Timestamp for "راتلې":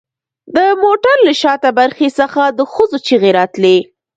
3.39-3.77